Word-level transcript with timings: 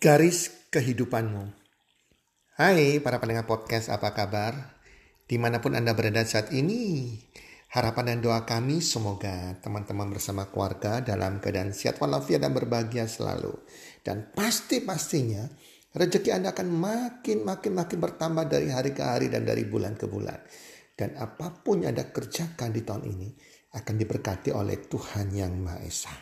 Garis 0.00 0.48
kehidupanmu. 0.72 1.52
Hai 2.56 3.04
para 3.04 3.20
pendengar 3.20 3.44
podcast, 3.44 3.92
apa 3.92 4.16
kabar? 4.16 4.80
Di 5.28 5.36
mana 5.36 5.60
pun 5.60 5.76
Anda 5.76 5.92
berada 5.92 6.24
saat 6.24 6.56
ini, 6.56 7.12
harapan 7.76 8.16
dan 8.16 8.24
doa 8.24 8.48
kami 8.48 8.80
semoga 8.80 9.60
teman-teman 9.60 10.08
bersama 10.08 10.48
keluarga 10.48 11.04
dalam 11.04 11.36
keadaan 11.36 11.76
sehat 11.76 12.00
walafiat 12.00 12.40
dan 12.40 12.56
berbahagia 12.56 13.04
selalu. 13.04 13.52
Dan 14.00 14.32
pasti-pastinya 14.32 15.44
rezeki 15.92 16.32
Anda 16.32 16.56
akan 16.56 16.68
makin 16.72 17.44
makin 17.44 17.76
makin 17.76 18.00
bertambah 18.00 18.48
dari 18.48 18.72
hari 18.72 18.96
ke 18.96 19.04
hari 19.04 19.28
dan 19.28 19.44
dari 19.44 19.68
bulan 19.68 20.00
ke 20.00 20.08
bulan. 20.08 20.40
Dan 20.96 21.12
apa 21.20 21.52
pun 21.60 21.84
yang 21.84 21.92
Anda 21.92 22.08
kerjakan 22.08 22.72
di 22.72 22.88
tahun 22.88 23.04
ini 23.04 23.28
akan 23.76 23.94
diberkati 24.00 24.48
oleh 24.48 24.80
Tuhan 24.80 25.28
Yang 25.28 25.52
Maha 25.60 25.78
Esa. 25.84 26.14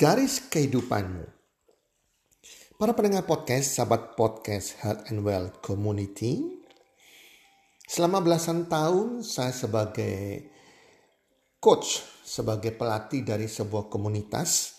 Garis 0.00 0.48
kehidupanmu 0.48 1.35
Para 2.76 2.92
pendengar 2.92 3.24
podcast, 3.24 3.72
sahabat 3.72 4.20
podcast 4.20 4.76
Health 4.84 5.08
and 5.08 5.24
Well 5.24 5.48
Community, 5.64 6.44
selama 7.88 8.20
belasan 8.20 8.68
tahun 8.68 9.24
saya 9.24 9.48
sebagai 9.48 10.44
coach, 11.56 12.04
sebagai 12.20 12.76
pelatih 12.76 13.24
dari 13.24 13.48
sebuah 13.48 13.88
komunitas, 13.88 14.76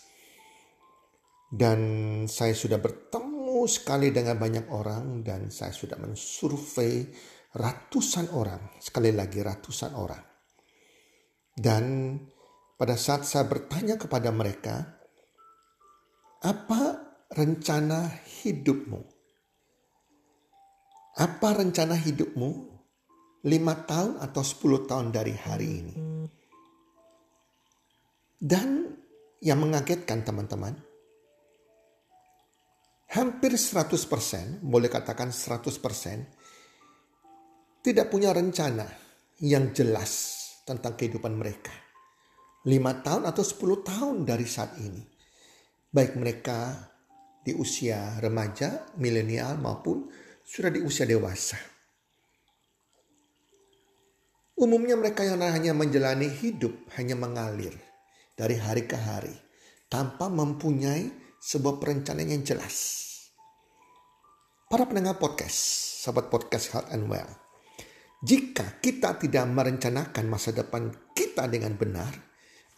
dan 1.50 1.82
saya 2.30 2.54
sudah 2.54 2.78
bertemu 2.78 3.66
sekali 3.66 4.14
dengan 4.14 4.38
banyak 4.38 4.70
orang 4.70 5.26
dan 5.26 5.50
saya 5.50 5.74
sudah 5.74 5.98
mensurvei 5.98 7.02
ratusan 7.50 8.30
orang, 8.30 8.78
sekali 8.78 9.10
lagi 9.10 9.42
ratusan 9.42 9.98
orang. 9.98 10.22
Dan 11.50 12.14
pada 12.78 12.94
saat 12.94 13.26
saya 13.26 13.42
bertanya 13.50 13.98
kepada 13.98 14.30
mereka, 14.30 14.86
apa 16.46 17.07
rencana 17.28 18.08
hidupmu? 18.08 19.04
Apa 21.18 21.58
rencana 21.58 21.98
hidupmu 21.98 22.48
lima 23.44 23.74
tahun 23.84 24.18
atau 24.22 24.42
sepuluh 24.42 24.86
tahun 24.86 25.12
dari 25.12 25.34
hari 25.34 25.68
ini? 25.68 25.94
Dan 28.38 28.86
yang 29.42 29.58
mengagetkan 29.58 30.22
teman-teman, 30.22 30.78
hampir 33.10 33.58
100%, 33.58 34.62
boleh 34.62 34.86
katakan 34.86 35.34
100%, 35.34 37.82
tidak 37.82 38.06
punya 38.10 38.30
rencana 38.30 38.86
yang 39.42 39.74
jelas 39.74 40.38
tentang 40.62 40.94
kehidupan 40.94 41.34
mereka. 41.34 41.74
Lima 42.66 43.02
tahun 43.02 43.26
atau 43.26 43.42
sepuluh 43.42 43.82
tahun 43.82 44.22
dari 44.22 44.46
saat 44.46 44.78
ini. 44.78 45.02
Baik 45.88 46.20
mereka 46.20 46.76
di 47.48 47.56
usia 47.56 48.20
remaja, 48.20 48.92
milenial 49.00 49.56
maupun 49.56 50.04
sudah 50.44 50.68
di 50.68 50.84
usia 50.84 51.08
dewasa. 51.08 51.56
Umumnya 54.60 55.00
mereka 55.00 55.24
yang 55.24 55.40
hanya 55.40 55.72
menjalani 55.72 56.28
hidup 56.28 56.92
hanya 57.00 57.16
mengalir 57.16 57.72
dari 58.36 58.60
hari 58.60 58.84
ke 58.84 59.00
hari 59.00 59.32
tanpa 59.88 60.28
mempunyai 60.28 61.08
sebuah 61.40 61.80
perencanaan 61.80 62.36
yang 62.36 62.44
jelas. 62.44 63.08
Para 64.68 64.84
pendengar 64.84 65.16
podcast, 65.16 65.56
sahabat 66.04 66.28
podcast 66.28 66.76
Health 66.76 66.92
and 66.92 67.08
Well, 67.08 67.32
jika 68.20 68.82
kita 68.84 69.16
tidak 69.16 69.48
merencanakan 69.48 70.26
masa 70.28 70.52
depan 70.52 70.92
kita 71.16 71.48
dengan 71.48 71.78
benar, 71.78 72.12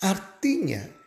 artinya 0.05 1.00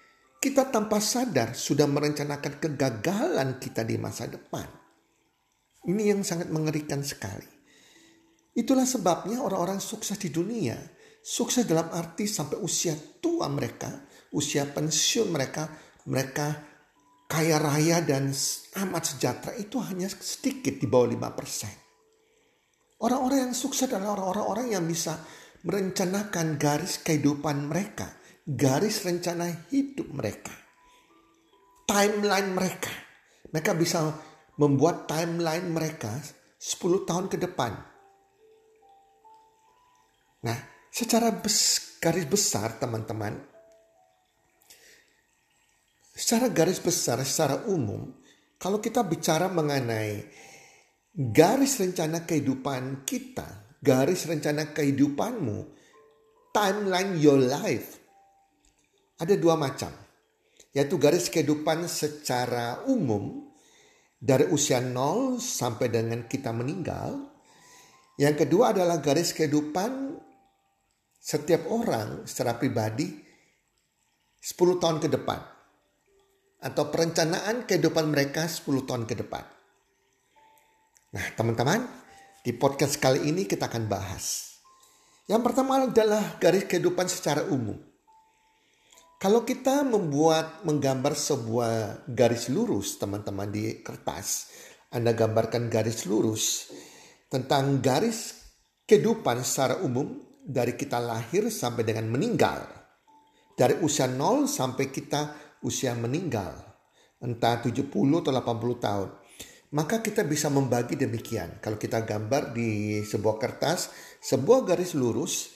kita 0.44 0.67
tanpa 0.67 0.99
sadar 0.99 1.55
sudah 1.55 1.88
merencanakan 1.88 2.59
kegagalan 2.59 3.63
kita 3.63 3.88
di 3.88 3.95
masa 3.95 4.27
depan. 4.27 4.67
Ini 5.88 6.11
yang 6.11 6.19
sangat 6.28 6.51
mengerikan 6.51 7.00
sekali. 7.00 7.47
Itulah 8.51 8.84
sebabnya 8.84 9.40
orang-orang 9.40 9.79
sukses 9.79 10.19
di 10.19 10.28
dunia, 10.28 10.75
sukses 11.23 11.63
dalam 11.63 11.88
arti 11.95 12.28
sampai 12.28 12.59
usia 12.59 12.91
tua 13.23 13.47
mereka, 13.47 14.03
usia 14.35 14.67
pensiun 14.67 15.31
mereka, 15.31 15.72
mereka 16.12 16.59
kaya 17.31 17.56
raya 17.56 18.03
dan 18.03 18.35
amat 18.84 19.16
sejahtera 19.16 19.56
itu 19.56 19.79
hanya 19.79 20.12
sedikit 20.12 20.75
di 20.75 20.91
bawah 20.91 21.07
5%. 21.07 23.00
Orang-orang 23.00 23.47
yang 23.47 23.56
sukses 23.56 23.88
adalah 23.88 24.19
orang-orang 24.28 24.75
yang 24.75 24.84
bisa 24.84 25.23
merencanakan 25.63 26.59
garis 26.59 27.00
kehidupan 27.00 27.72
mereka 27.72 28.22
garis 28.43 29.03
rencana 29.07 29.67
hidup 29.71 30.11
mereka. 30.11 30.51
Timeline 31.87 32.51
mereka. 32.51 32.91
Mereka 33.51 33.71
bisa 33.79 34.11
membuat 34.59 35.07
timeline 35.07 35.71
mereka 35.71 36.11
10 36.59 37.07
tahun 37.07 37.25
ke 37.31 37.37
depan. 37.39 37.71
Nah, 40.43 40.57
secara 40.91 41.31
bes, 41.31 41.97
garis 42.03 42.27
besar 42.27 42.75
teman-teman, 42.75 43.39
secara 46.11 46.51
garis 46.51 46.83
besar, 46.83 47.23
secara 47.23 47.63
umum, 47.71 48.11
kalau 48.59 48.83
kita 48.83 49.07
bicara 49.07 49.47
mengenai 49.47 50.27
garis 51.15 51.79
rencana 51.79 52.27
kehidupan 52.27 53.07
kita, 53.07 53.79
garis 53.79 54.27
rencana 54.27 54.75
kehidupanmu, 54.75 55.71
timeline 56.51 57.15
your 57.23 57.39
life, 57.39 58.03
ada 59.23 59.39
dua 59.39 59.56
macam, 59.56 59.89
yaitu 60.75 61.00
garis 61.00 61.31
kehidupan 61.31 61.88
secara 61.88 62.84
umum 62.91 63.47
dari 64.19 64.51
usia 64.51 64.84
nol 64.84 65.39
sampai 65.39 65.88
dengan 65.88 66.28
kita 66.28 66.51
meninggal. 66.51 67.31
Yang 68.19 68.45
kedua 68.45 68.75
adalah 68.75 69.00
garis 69.00 69.31
kehidupan 69.31 70.19
setiap 71.23 71.72
orang 71.72 72.28
secara 72.28 72.59
pribadi 72.59 73.16
10 74.44 74.79
tahun 74.84 75.00
ke 75.00 75.07
depan. 75.07 75.40
Atau 76.63 76.91
perencanaan 76.91 77.63
kehidupan 77.63 78.11
mereka 78.11 78.44
10 78.44 78.84
tahun 78.84 79.03
ke 79.07 79.16
depan. 79.23 79.44
Nah 81.16 81.25
teman-teman, 81.35 81.84
di 82.44 82.51
podcast 82.51 83.00
kali 83.00 83.23
ini 83.28 83.47
kita 83.47 83.72
akan 83.72 83.88
bahas. 83.88 84.55
Yang 85.31 85.41
pertama 85.47 85.88
adalah 85.88 86.35
garis 86.44 86.67
kehidupan 86.67 87.07
secara 87.07 87.47
umum. 87.47 87.92
Kalau 89.23 89.47
kita 89.47 89.88
membuat 89.88 90.67
menggambar 90.67 91.16
sebuah 91.16 92.03
garis 92.11 92.51
lurus 92.51 93.00
teman-teman 93.00 93.47
di 93.47 93.79
kertas, 93.79 94.51
Anda 94.91 95.16
gambarkan 95.16 95.72
garis 95.72 96.03
lurus 96.03 96.67
tentang 97.31 97.79
garis 97.79 98.35
kehidupan 98.84 99.39
secara 99.47 99.79
umum 99.79 100.19
dari 100.44 100.75
kita 100.75 101.00
lahir 101.00 101.47
sampai 101.47 101.88
dengan 101.88 102.11
meninggal. 102.11 102.67
Dari 103.56 103.79
usia 103.79 104.11
0 104.11 104.44
sampai 104.44 104.91
kita 104.91 105.55
usia 105.63 105.95
meninggal. 105.95 106.59
Entah 107.23 107.63
70 107.63 107.79
atau 107.95 108.28
80 108.28 108.44
tahun. 108.75 109.09
Maka 109.72 110.03
kita 110.03 110.28
bisa 110.28 110.51
membagi 110.51 111.00
demikian. 111.00 111.63
Kalau 111.63 111.79
kita 111.79 112.03
gambar 112.03 112.51
di 112.51 113.00
sebuah 113.07 113.40
kertas, 113.40 113.88
sebuah 114.19 114.67
garis 114.67 114.91
lurus, 115.00 115.55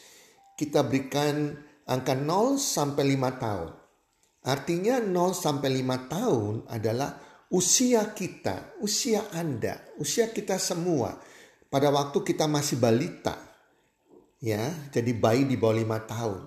kita 0.56 0.88
berikan 0.88 1.67
angka 1.88 2.14
0 2.14 2.60
sampai 2.60 3.16
5 3.16 3.44
tahun. 3.44 3.70
Artinya 4.44 4.96
0 5.00 5.32
sampai 5.32 5.70
5 5.82 6.12
tahun 6.12 6.54
adalah 6.68 7.20
usia 7.52 8.12
kita, 8.12 8.80
usia 8.84 9.32
Anda, 9.32 9.80
usia 10.00 10.32
kita 10.32 10.60
semua 10.60 11.16
pada 11.72 11.88
waktu 11.92 12.20
kita 12.24 12.48
masih 12.48 12.80
balita. 12.80 13.36
Ya, 14.38 14.70
jadi 14.94 15.18
bayi 15.18 15.50
di 15.50 15.58
bawah 15.58 15.80
5 15.82 16.12
tahun. 16.12 16.42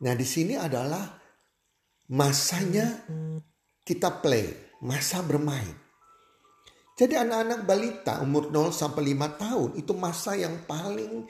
Nah, 0.00 0.12
di 0.16 0.26
sini 0.26 0.58
adalah 0.58 1.04
masanya 2.10 3.06
kita 3.86 4.18
play, 4.18 4.76
masa 4.82 5.22
bermain. 5.22 5.76
Jadi 7.00 7.16
anak-anak 7.16 7.64
balita 7.64 8.20
umur 8.20 8.52
0 8.52 8.76
sampai 8.76 9.16
5 9.16 9.40
tahun 9.40 9.70
itu 9.80 9.92
masa 9.96 10.36
yang 10.36 10.68
paling 10.68 11.24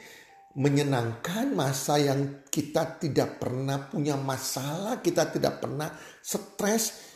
menyenangkan, 0.58 1.54
masa 1.54 2.02
yang 2.02 2.42
kita 2.50 2.98
tidak 2.98 3.38
pernah 3.38 3.86
punya 3.86 4.18
masalah, 4.18 4.98
kita 4.98 5.30
tidak 5.30 5.62
pernah 5.62 5.94
stres. 6.18 7.10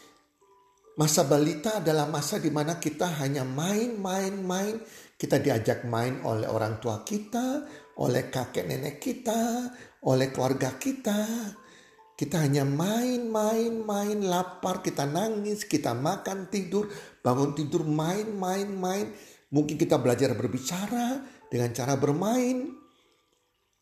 Masa 0.95 1.27
balita 1.27 1.83
adalah 1.83 2.07
masa 2.07 2.39
di 2.39 2.55
mana 2.55 2.79
kita 2.79 3.19
hanya 3.19 3.43
main, 3.43 3.99
main, 3.99 4.39
main. 4.39 4.79
Kita 5.19 5.43
diajak 5.43 5.83
main 5.91 6.23
oleh 6.23 6.47
orang 6.47 6.79
tua 6.79 7.03
kita, 7.03 7.67
oleh 7.99 8.31
kakek 8.31 8.71
nenek 8.71 9.03
kita, 9.03 9.67
oleh 10.07 10.31
keluarga 10.31 10.79
kita. 10.79 11.51
Kita 12.15 12.47
hanya 12.47 12.63
main, 12.63 13.27
main, 13.27 13.83
main, 13.83 14.23
lapar, 14.23 14.87
kita 14.87 15.03
nangis, 15.03 15.67
kita 15.67 15.91
makan, 15.99 16.47
tidur, 16.47 16.87
bangun 17.19 17.59
tidur, 17.59 17.83
main, 17.83 18.31
main, 18.31 18.71
main. 18.71 19.11
Mungkin 19.51 19.75
kita 19.75 19.99
belajar 19.99 20.31
berbicara 20.39 21.19
dengan 21.51 21.75
cara 21.75 21.99
bermain, 21.99 22.84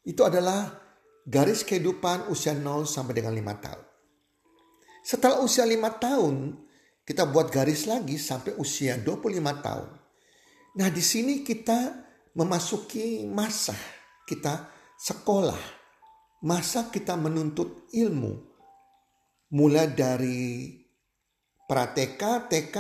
itu 0.03 0.23
adalah 0.27 0.79
garis 1.27 1.63
kehidupan 1.63 2.27
usia 2.31 2.55
0 2.55 2.87
sampai 2.87 3.15
dengan 3.15 3.35
5 3.35 3.65
tahun. 3.65 3.85
Setelah 5.03 5.39
usia 5.43 5.67
5 5.67 5.79
tahun, 5.99 6.35
Kita 7.03 7.27
buat 7.27 7.51
garis 7.51 7.91
lagi 7.91 8.15
sampai 8.15 8.55
usia 8.63 8.95
25 8.95 9.59
tahun. 9.59 9.91
Nah 10.79 10.89
di 10.89 11.03
sini 11.03 11.43
kita 11.43 11.99
memasuki 12.39 13.27
masa 13.27 13.75
kita 14.23 14.71
sekolah. 15.03 15.83
Masa 16.47 16.91
kita 16.95 17.19
menuntut 17.19 17.91
ilmu. 17.91 18.55
Mulai 19.53 19.91
dari 19.93 20.79
prateka, 21.67 22.47
TK, 22.47 22.77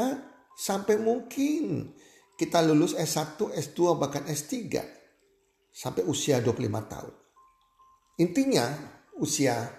sampai 0.54 0.96
mungkin 1.02 1.90
kita 2.38 2.62
lulus 2.62 2.94
S1, 2.94 3.38
S2, 3.38 3.78
bahkan 3.98 4.24
S3. 4.26 4.82
Sampai 5.72 6.04
usia 6.04 6.38
25 6.44 6.68
tahun. 6.84 7.14
Intinya 8.20 8.68
usia 9.16 9.72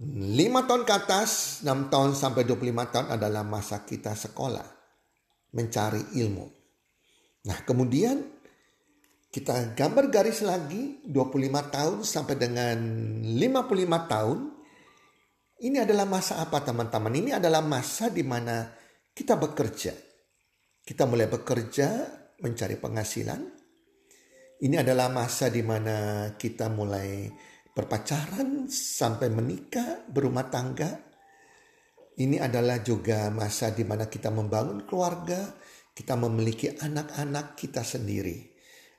5 0.00 0.40
tahun 0.64 0.82
ke 0.88 0.92
atas, 0.96 1.60
6 1.60 1.92
tahun 1.92 2.16
sampai 2.16 2.48
25 2.48 2.88
tahun 2.88 3.06
adalah 3.12 3.44
masa 3.44 3.84
kita 3.84 4.16
sekolah. 4.16 4.64
Mencari 5.52 6.16
ilmu. 6.16 6.48
Nah 7.44 7.58
kemudian 7.68 8.24
kita 9.30 9.78
gambar 9.78 10.10
garis 10.10 10.42
lagi 10.42 11.04
25 11.06 11.70
tahun 11.70 11.98
sampai 12.02 12.34
dengan 12.34 12.76
55 13.28 14.10
tahun. 14.10 14.38
Ini 15.60 15.84
adalah 15.84 16.08
masa 16.08 16.40
apa 16.40 16.64
teman-teman? 16.64 17.12
Ini 17.12 17.36
adalah 17.36 17.60
masa 17.60 18.08
di 18.08 18.24
mana 18.24 18.72
kita 19.12 19.36
bekerja. 19.36 19.92
Kita 20.80 21.04
mulai 21.04 21.28
bekerja, 21.28 22.08
mencari 22.40 22.80
penghasilan. 22.80 23.59
Ini 24.60 24.84
adalah 24.84 25.08
masa 25.08 25.48
di 25.48 25.64
mana 25.64 26.28
kita 26.36 26.68
mulai 26.68 27.32
berpacaran 27.72 28.68
sampai 28.68 29.32
menikah, 29.32 30.04
berumah 30.04 30.52
tangga. 30.52 31.00
Ini 32.20 32.44
adalah 32.44 32.84
juga 32.84 33.32
masa 33.32 33.72
di 33.72 33.88
mana 33.88 34.12
kita 34.12 34.28
membangun 34.28 34.84
keluarga, 34.84 35.56
kita 35.96 36.12
memiliki 36.20 36.76
anak-anak 36.76 37.56
kita 37.56 37.80
sendiri. 37.80 38.52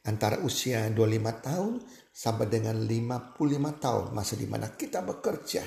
Antara 0.10 0.42
usia 0.42 0.90
25 0.90 1.46
tahun 1.46 1.74
sampai 2.10 2.50
dengan 2.50 2.82
55 2.82 3.38
tahun, 3.78 4.06
masa 4.18 4.34
di 4.34 4.50
mana 4.50 4.74
kita 4.74 5.06
bekerja, 5.06 5.62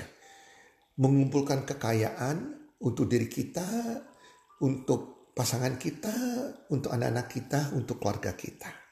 mengumpulkan 0.99 1.63
kekayaan 1.63 2.67
untuk 2.83 3.07
diri 3.07 3.31
kita, 3.31 3.63
untuk 4.59 5.31
pasangan 5.39 5.79
kita, 5.79 6.15
untuk 6.75 6.91
anak-anak 6.91 7.31
kita, 7.31 7.61
untuk 7.79 8.03
keluarga 8.03 8.35
kita. 8.35 8.84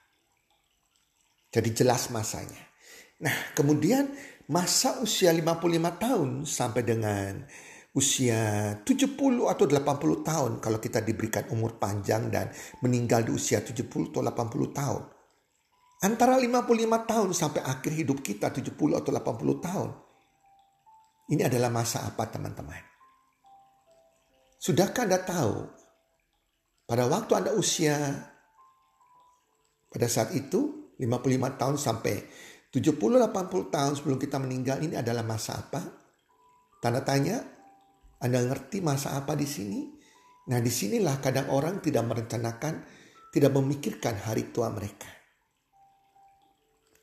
Jadi 1.52 1.69
jelas 1.76 2.08
masanya. 2.08 2.72
Nah, 3.20 3.52
kemudian 3.52 4.08
masa 4.49 4.99
usia 5.04 5.28
55 5.31 6.00
tahun 6.00 6.28
sampai 6.49 6.82
dengan 6.82 7.44
usia 7.93 8.72
70 8.81 9.52
atau 9.52 9.64
80 9.69 10.25
tahun 10.25 10.52
kalau 10.64 10.81
kita 10.81 11.04
diberikan 11.04 11.44
umur 11.52 11.76
panjang 11.76 12.32
dan 12.32 12.49
meninggal 12.81 13.28
di 13.28 13.37
usia 13.37 13.60
70 13.60 13.84
atau 14.10 14.25
80 14.25 14.72
tahun. 14.72 15.02
Antara 16.02 16.34
55 16.34 16.66
tahun 17.06 17.31
sampai 17.31 17.62
akhir 17.62 17.93
hidup 17.94 18.25
kita 18.25 18.50
70 18.50 18.75
atau 18.99 19.12
80 19.12 19.60
tahun. 19.62 19.90
Ini 21.31 21.46
adalah 21.46 21.70
masa 21.70 22.02
apa 22.02 22.26
teman-teman? 22.26 22.81
Sudahkah 24.58 25.06
Anda 25.06 25.22
tahu 25.22 25.54
pada 26.88 27.06
waktu 27.06 27.32
Anda 27.38 27.52
usia 27.54 27.94
pada 29.93 30.10
saat 30.10 30.34
itu 30.34 30.81
55 31.00 31.60
tahun 31.60 31.76
sampai 31.80 32.14
70-80 32.72 33.68
tahun 33.68 33.92
sebelum 34.00 34.16
kita 34.16 34.40
meninggal 34.40 34.80
ini 34.80 34.96
adalah 34.96 35.20
masa 35.20 35.60
apa? 35.60 35.80
Tanda 36.80 37.04
tanya, 37.04 37.36
Anda 38.18 38.40
ngerti 38.40 38.80
masa 38.80 39.12
apa 39.12 39.36
di 39.36 39.44
sini? 39.44 39.92
Nah 40.48 40.58
di 40.58 40.72
sinilah 40.72 41.20
kadang 41.20 41.52
orang 41.52 41.84
tidak 41.84 42.02
merencanakan, 42.08 42.74
tidak 43.28 43.52
memikirkan 43.52 44.16
hari 44.24 44.50
tua 44.50 44.72
mereka. 44.72 45.06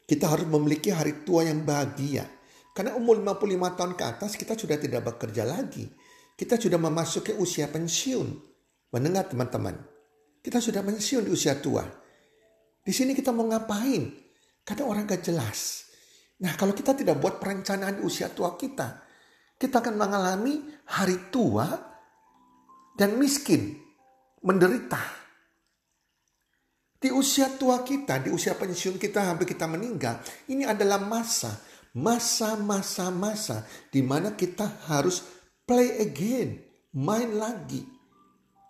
Kita 0.10 0.26
harus 0.26 0.50
memiliki 0.50 0.90
hari 0.90 1.22
tua 1.22 1.46
yang 1.46 1.62
bahagia. 1.62 2.26
Karena 2.74 2.98
umur 2.98 3.22
55 3.22 3.78
tahun 3.78 3.94
ke 3.94 4.04
atas 4.10 4.32
kita 4.34 4.58
sudah 4.58 4.82
tidak 4.82 5.06
bekerja 5.06 5.46
lagi. 5.46 5.86
Kita 6.34 6.58
sudah 6.58 6.82
memasuki 6.82 7.38
usia 7.38 7.70
pensiun. 7.70 8.28
Mendengar 8.90 9.30
teman-teman. 9.30 9.78
Kita 10.42 10.58
sudah 10.58 10.82
pensiun 10.82 11.30
di 11.30 11.32
usia 11.36 11.62
tua. 11.62 11.86
Di 12.84 12.94
sini 12.96 13.12
kita 13.14 13.30
mau 13.36 13.46
ngapain? 13.48 14.10
Kadang 14.64 14.90
orang 14.90 15.10
gak 15.10 15.26
jelas. 15.26 15.90
Nah 16.40 16.56
kalau 16.56 16.72
kita 16.72 16.96
tidak 16.96 17.20
buat 17.20 17.42
perencanaan 17.42 18.00
di 18.00 18.04
usia 18.06 18.32
tua 18.32 18.56
kita, 18.56 19.04
kita 19.60 19.84
akan 19.84 19.96
mengalami 20.00 20.64
hari 20.88 21.28
tua 21.28 21.68
dan 22.96 23.20
miskin, 23.20 23.76
menderita. 24.40 25.20
Di 27.00 27.12
usia 27.12 27.48
tua 27.56 27.84
kita, 27.84 28.24
di 28.24 28.32
usia 28.32 28.56
pensiun 28.56 29.00
kita 29.00 29.24
hampir 29.32 29.48
kita 29.48 29.68
meninggal, 29.68 30.20
ini 30.52 30.68
adalah 30.68 31.00
masa, 31.00 31.60
masa-masa 31.96 33.08
masa 33.12 33.64
di 33.88 34.04
mana 34.04 34.36
kita 34.36 34.84
harus 34.92 35.24
play 35.64 36.04
again, 36.04 36.60
main 36.96 37.36
lagi. 37.36 37.84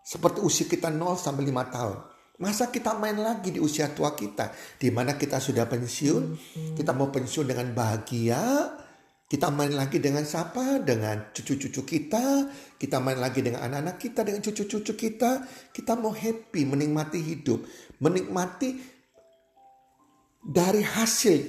Seperti 0.05 0.41
usia 0.41 0.65
kita 0.65 0.89
0 0.89 1.17
sampai 1.17 1.45
5 1.45 1.69
tahun. 1.73 1.97
Masa 2.39 2.71
kita 2.71 2.95
main 2.95 3.19
lagi 3.19 3.51
di 3.51 3.59
usia 3.59 3.91
tua 3.91 4.15
kita, 4.15 4.55
di 4.79 4.87
mana 4.95 5.19
kita 5.19 5.43
sudah 5.43 5.67
pensiun, 5.67 6.39
kita 6.71 6.95
mau 6.95 7.11
pensiun 7.11 7.51
dengan 7.51 7.75
bahagia, 7.75 8.39
kita 9.27 9.51
main 9.51 9.75
lagi 9.75 9.99
dengan 9.99 10.23
siapa? 10.23 10.79
Dengan 10.79 11.35
cucu-cucu 11.35 11.83
kita, 11.83 12.47
kita 12.79 12.97
main 13.03 13.19
lagi 13.19 13.43
dengan 13.43 13.67
anak-anak 13.67 13.99
kita, 13.99 14.23
dengan 14.23 14.39
cucu-cucu 14.39 14.95
kita, 14.95 15.43
kita 15.75 15.99
mau 15.99 16.15
happy, 16.15 16.63
menikmati 16.63 17.19
hidup, 17.19 17.59
menikmati 17.99 18.69
dari 20.39 20.79
hasil 20.79 21.43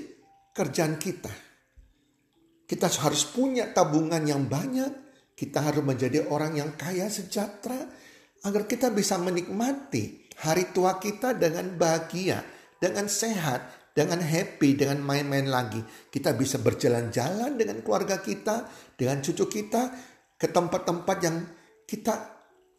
kerjaan 0.50 0.98
kita. 0.98 1.30
Kita 2.66 2.90
harus 2.90 3.30
punya 3.30 3.70
tabungan 3.70 4.26
yang 4.26 4.50
banyak, 4.50 4.90
kita 5.38 5.70
harus 5.70 5.86
menjadi 5.86 6.26
orang 6.26 6.58
yang 6.58 6.74
kaya 6.74 7.06
sejahtera, 7.06 7.78
agar 8.42 8.66
kita 8.66 8.90
bisa 8.90 9.16
menikmati 9.22 10.19
hari 10.40 10.72
tua 10.72 10.96
kita 10.96 11.36
dengan 11.36 11.76
bahagia, 11.76 12.40
dengan 12.80 13.06
sehat, 13.06 13.92
dengan 13.92 14.24
happy, 14.24 14.76
dengan 14.78 15.04
main-main 15.04 15.44
lagi. 15.48 15.84
Kita 16.08 16.32
bisa 16.32 16.56
berjalan-jalan 16.60 17.60
dengan 17.60 17.84
keluarga 17.84 18.20
kita, 18.20 18.64
dengan 18.96 19.20
cucu 19.20 19.44
kita 19.48 19.92
ke 20.40 20.48
tempat-tempat 20.48 21.16
yang 21.20 21.36
kita 21.84 22.14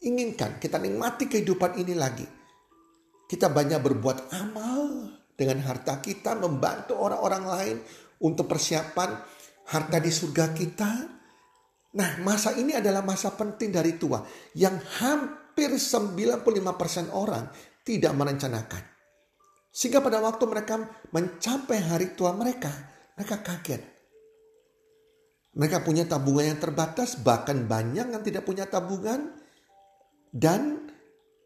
inginkan. 0.01 0.57
Kita 0.57 0.81
nikmati 0.81 1.29
kehidupan 1.29 1.77
ini 1.77 1.93
lagi. 1.93 2.25
Kita 3.29 3.47
banyak 3.47 3.79
berbuat 3.79 4.33
amal 4.41 5.07
dengan 5.37 5.61
harta 5.63 6.01
kita, 6.01 6.35
membantu 6.35 6.97
orang-orang 6.97 7.43
lain 7.45 7.77
untuk 8.25 8.49
persiapan 8.49 9.21
harta 9.69 9.97
di 10.01 10.11
surga 10.11 10.45
kita. 10.51 10.91
Nah, 11.91 12.11
masa 12.23 12.55
ini 12.55 12.71
adalah 12.75 13.03
masa 13.03 13.35
penting 13.35 13.71
dari 13.71 13.99
tua 13.99 14.23
yang 14.55 14.79
hampir 14.99 15.40
hampir 15.51 15.75
95% 15.75 17.11
orang 17.11 17.51
tidak 17.83 18.15
merencanakan. 18.15 18.83
Sehingga 19.67 19.99
pada 19.99 20.23
waktu 20.23 20.47
mereka 20.47 20.79
mencapai 21.11 21.79
hari 21.91 22.15
tua 22.15 22.31
mereka, 22.31 22.71
mereka 23.19 23.43
kaget. 23.43 23.83
Mereka 25.51 25.83
punya 25.83 26.07
tabungan 26.07 26.55
yang 26.55 26.59
terbatas, 26.63 27.19
bahkan 27.19 27.67
banyak 27.67 28.15
yang 28.15 28.23
tidak 28.23 28.47
punya 28.47 28.63
tabungan. 28.63 29.35
Dan 30.31 30.87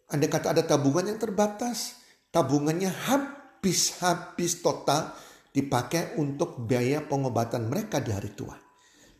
anda 0.06 0.28
kata 0.30 0.54
ada 0.54 0.62
tabungan 0.62 1.10
yang 1.10 1.18
terbatas, 1.18 1.98
tabungannya 2.30 2.94
habis-habis 3.10 4.62
total 4.62 5.18
dipakai 5.50 6.22
untuk 6.22 6.62
biaya 6.62 7.02
pengobatan 7.02 7.66
mereka 7.66 7.98
di 7.98 8.14
hari 8.14 8.30
tua. 8.38 8.54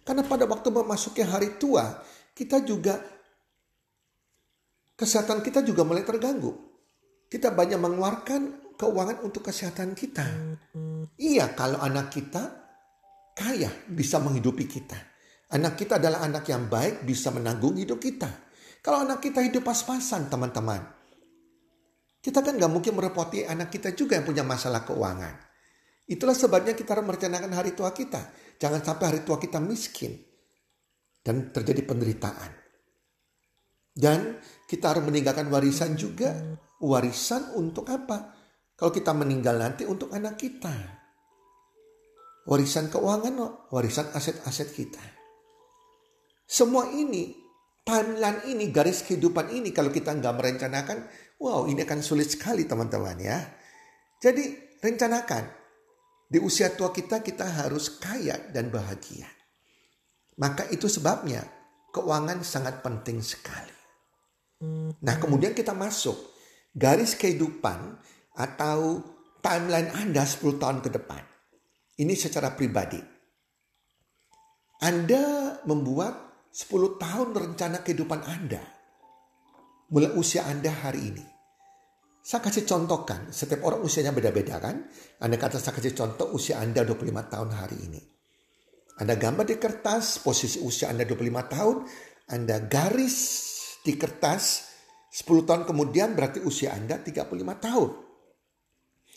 Karena 0.06 0.22
pada 0.22 0.46
waktu 0.46 0.70
memasuki 0.70 1.26
hari 1.26 1.58
tua, 1.58 2.06
kita 2.38 2.62
juga 2.62 3.15
kesehatan 4.96 5.44
kita 5.44 5.62
juga 5.62 5.84
mulai 5.84 6.08
terganggu. 6.08 6.56
Kita 7.28 7.52
banyak 7.52 7.80
mengeluarkan 7.80 8.42
keuangan 8.80 9.24
untuk 9.24 9.48
kesehatan 9.48 9.96
kita. 9.96 10.24
Iya, 11.20 11.56
kalau 11.56 11.80
anak 11.80 12.12
kita 12.12 12.44
kaya 13.36 13.72
bisa 13.92 14.20
menghidupi 14.24 14.68
kita. 14.68 14.96
Anak 15.52 15.78
kita 15.78 16.00
adalah 16.00 16.26
anak 16.26 16.48
yang 16.50 16.68
baik 16.72 17.04
bisa 17.04 17.30
menanggung 17.30 17.76
hidup 17.78 18.00
kita. 18.02 18.28
Kalau 18.82 19.04
anak 19.04 19.22
kita 19.22 19.44
hidup 19.44 19.66
pas-pasan 19.66 20.32
teman-teman. 20.32 20.82
Kita 22.22 22.42
kan 22.42 22.58
gak 22.58 22.74
mungkin 22.74 22.98
merepoti 22.98 23.46
anak 23.46 23.70
kita 23.70 23.94
juga 23.94 24.18
yang 24.18 24.26
punya 24.26 24.42
masalah 24.42 24.82
keuangan. 24.82 25.46
Itulah 26.06 26.34
sebabnya 26.34 26.74
kita 26.74 26.98
harus 26.98 27.06
merencanakan 27.06 27.54
hari 27.54 27.78
tua 27.78 27.94
kita. 27.94 28.34
Jangan 28.58 28.82
sampai 28.82 29.06
hari 29.10 29.22
tua 29.22 29.38
kita 29.38 29.62
miskin. 29.62 30.14
Dan 31.22 31.50
terjadi 31.50 31.82
penderitaan. 31.86 32.52
Dan 33.96 34.38
kita 34.66 34.94
harus 34.94 35.06
meninggalkan 35.06 35.50
warisan 35.54 35.94
juga. 35.94 36.58
Warisan 36.82 37.56
untuk 37.56 37.88
apa? 37.88 38.36
Kalau 38.76 38.92
kita 38.92 39.16
meninggal 39.16 39.56
nanti 39.56 39.88
untuk 39.88 40.12
anak 40.12 40.36
kita. 40.36 40.74
Warisan 42.46 42.92
keuangan, 42.92 43.70
warisan 43.72 44.12
aset-aset 44.12 44.70
kita. 44.76 45.02
Semua 46.46 46.94
ini 46.94 47.34
timeline 47.82 48.46
ini, 48.46 48.70
garis 48.70 49.02
kehidupan 49.02 49.50
ini 49.50 49.74
kalau 49.74 49.90
kita 49.90 50.14
nggak 50.14 50.36
merencanakan, 50.36 51.10
wow 51.42 51.66
ini 51.66 51.82
akan 51.82 52.06
sulit 52.06 52.30
sekali 52.30 52.70
teman-teman 52.70 53.18
ya. 53.18 53.40
Jadi 54.22 54.78
rencanakan. 54.82 55.66
Di 56.26 56.42
usia 56.42 56.74
tua 56.74 56.90
kita 56.90 57.22
kita 57.22 57.46
harus 57.46 58.02
kaya 58.02 58.50
dan 58.50 58.74
bahagia. 58.74 59.30
Maka 60.42 60.66
itu 60.74 60.90
sebabnya 60.90 61.46
keuangan 61.94 62.42
sangat 62.42 62.82
penting 62.82 63.22
sekali. 63.22 63.75
Nah 65.04 65.16
kemudian 65.20 65.52
kita 65.52 65.76
masuk 65.76 66.16
garis 66.72 67.16
kehidupan 67.20 68.00
atau 68.36 69.04
timeline 69.44 69.92
Anda 69.96 70.24
10 70.24 70.60
tahun 70.60 70.80
ke 70.84 70.90
depan. 70.96 71.24
Ini 71.96 72.14
secara 72.16 72.52
pribadi. 72.52 73.00
Anda 74.84 75.56
membuat 75.64 76.48
10 76.52 77.00
tahun 77.00 77.28
rencana 77.32 77.80
kehidupan 77.84 78.22
Anda. 78.28 78.64
Mulai 79.92 80.12
usia 80.20 80.44
Anda 80.48 80.72
hari 80.72 81.14
ini. 81.14 81.26
Saya 82.26 82.42
kasih 82.42 82.66
contohkan, 82.66 83.30
setiap 83.30 83.62
orang 83.70 83.86
usianya 83.86 84.10
beda-beda 84.10 84.58
kan. 84.58 84.82
Anda 85.22 85.38
kata 85.38 85.62
saya 85.62 85.78
kasih 85.78 85.94
contoh 85.94 86.34
usia 86.34 86.58
Anda 86.58 86.82
25 86.82 87.06
tahun 87.32 87.50
hari 87.54 87.78
ini. 87.86 88.02
Anda 88.98 89.14
gambar 89.14 89.46
di 89.46 89.56
kertas 89.62 90.20
posisi 90.26 90.58
usia 90.58 90.90
Anda 90.90 91.06
25 91.06 91.54
tahun. 91.54 91.76
Anda 92.34 92.66
garis 92.66 93.16
di 93.86 93.94
kertas 93.94 94.74
10 95.14 95.46
tahun 95.46 95.64
kemudian 95.70 96.18
berarti 96.18 96.42
usia 96.42 96.74
Anda 96.74 96.98
35 96.98 97.30
tahun. 97.62 97.90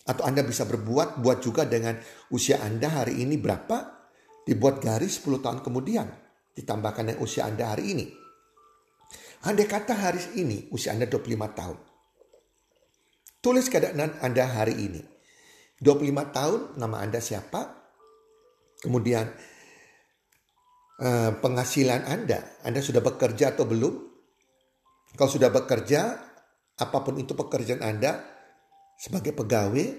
Atau 0.09 0.23
Anda 0.25 0.45
bisa 0.45 0.69
berbuat, 0.69 1.25
buat 1.25 1.41
juga 1.41 1.65
dengan 1.65 1.97
usia 2.31 2.61
Anda 2.61 3.03
hari 3.03 3.25
ini 3.25 3.41
berapa. 3.41 3.97
Dibuat 4.45 4.81
garis 4.81 5.21
10 5.21 5.45
tahun 5.45 5.61
kemudian 5.61 6.09
ditambahkan 6.57 7.13
dengan 7.13 7.21
usia 7.21 7.45
Anda 7.49 7.75
hari 7.75 7.97
ini. 7.97 8.07
Andai 9.45 9.69
kata 9.69 9.93
hari 9.93 10.41
ini 10.41 10.73
usia 10.73 10.95
Anda 10.97 11.05
25 11.05 11.59
tahun. 11.59 11.79
Tulis 13.45 13.67
keadaan 13.69 14.23
Anda 14.25 14.45
hari 14.49 14.79
ini. 14.79 15.03
25 15.83 16.35
tahun 16.35 16.61
nama 16.81 16.97
Anda 17.05 17.21
siapa? 17.21 17.61
Kemudian 18.81 19.27
eh, 21.03 21.31
penghasilan 21.37 22.03
Anda. 22.09 22.63
Anda 22.65 22.81
sudah 22.81 23.05
bekerja 23.05 23.53
atau 23.53 23.69
belum? 23.69 24.08
Kalau 25.15 25.31
sudah 25.31 25.49
bekerja, 25.49 26.01
apa 26.79 26.99
pun 27.03 27.17
itu 27.17 27.33
pekerjaan 27.35 27.83
Anda 27.83 28.23
sebagai 28.99 29.33
pegawai, 29.35 29.99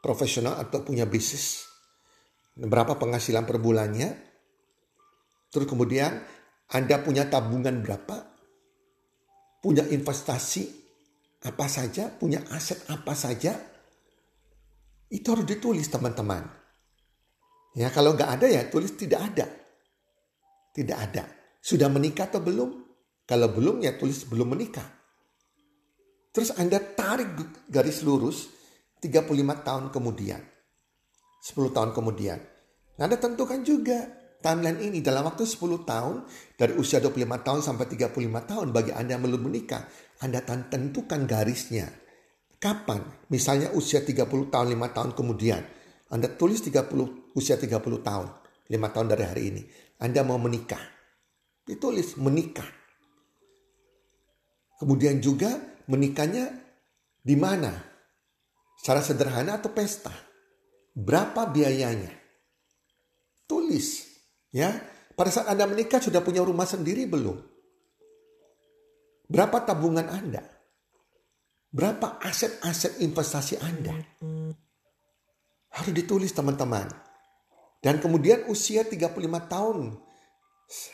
profesional 0.00 0.56
atau 0.56 0.80
punya 0.80 1.04
bisnis. 1.04 1.68
Berapa 2.56 2.96
penghasilan 2.96 3.44
per 3.44 3.60
bulannya? 3.60 4.10
Terus 5.52 5.66
kemudian 5.68 6.12
Anda 6.72 7.00
punya 7.00 7.28
tabungan 7.28 7.84
berapa? 7.84 8.16
Punya 9.60 9.84
investasi 9.84 10.64
apa 11.44 11.68
saja? 11.68 12.08
Punya 12.08 12.40
aset 12.52 12.84
apa 12.88 13.12
saja? 13.12 13.56
Itu 15.10 15.36
harus 15.36 15.46
ditulis 15.48 15.88
teman-teman. 15.88 16.46
Ya 17.76 17.90
kalau 17.90 18.18
nggak 18.18 18.40
ada 18.40 18.46
ya 18.50 18.66
tulis 18.66 18.94
tidak 18.98 19.20
ada. 19.34 19.46
Tidak 20.70 20.96
ada. 20.96 21.24
Sudah 21.60 21.90
menikah 21.90 22.30
atau 22.30 22.40
belum? 22.40 22.89
Kalau 23.30 23.46
belum 23.46 23.78
ya 23.78 23.94
tulis 23.94 24.26
belum 24.26 24.58
menikah. 24.58 24.90
Terus 26.34 26.50
Anda 26.58 26.82
tarik 26.82 27.30
garis 27.70 28.02
lurus 28.02 28.50
35 28.98 29.30
tahun 29.62 29.84
kemudian. 29.94 30.42
10 31.38 31.70
tahun 31.70 31.94
kemudian. 31.94 32.42
Anda 32.98 33.14
tentukan 33.22 33.62
juga 33.62 34.10
timeline 34.42 34.82
ini 34.82 34.98
dalam 34.98 35.30
waktu 35.30 35.46
10 35.46 35.62
tahun 35.86 36.26
dari 36.58 36.74
usia 36.74 36.98
25 36.98 37.46
tahun 37.46 37.60
sampai 37.62 37.86
35 37.86 38.50
tahun 38.50 38.66
bagi 38.74 38.90
Anda 38.98 39.14
yang 39.14 39.22
belum 39.22 39.46
menikah, 39.46 39.86
Anda 40.26 40.42
tentukan 40.42 41.30
garisnya. 41.30 41.86
Kapan? 42.58 43.30
Misalnya 43.30 43.70
usia 43.78 44.02
30 44.02 44.26
tahun, 44.50 44.74
5 44.74 44.90
tahun 44.90 45.10
kemudian. 45.14 45.62
Anda 46.10 46.26
tulis 46.34 46.66
30 46.66 47.30
usia 47.38 47.54
30 47.54 47.78
tahun, 47.78 48.28
5 48.66 48.94
tahun 48.94 49.06
dari 49.06 49.24
hari 49.24 49.42
ini. 49.54 49.62
Anda 50.02 50.26
mau 50.26 50.36
menikah. 50.36 50.82
Ditulis 51.62 52.18
menikah. 52.18 52.79
Kemudian 54.80 55.20
juga 55.20 55.60
menikahnya 55.92 56.48
di 57.20 57.36
mana? 57.36 57.68
Secara 58.80 59.04
sederhana 59.04 59.60
atau 59.60 59.68
pesta? 59.76 60.12
Berapa 60.96 61.44
biayanya? 61.52 62.16
Tulis 63.44 64.10
Ya, 64.50 64.82
pada 65.14 65.30
saat 65.30 65.46
Anda 65.46 65.70
menikah 65.70 66.02
sudah 66.02 66.26
punya 66.26 66.42
rumah 66.42 66.66
sendiri 66.66 67.06
belum? 67.06 67.38
Berapa 69.30 69.62
tabungan 69.62 70.10
Anda? 70.10 70.42
Berapa 71.70 72.18
aset-aset 72.18 72.98
investasi 72.98 73.62
Anda? 73.62 73.94
Harus 75.70 75.94
ditulis 75.94 76.34
teman-teman. 76.34 76.90
Dan 77.78 78.02
kemudian 78.02 78.50
usia 78.50 78.82
35 78.82 79.14
tahun. 79.46 79.94